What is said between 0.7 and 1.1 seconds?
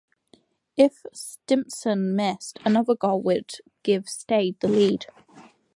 If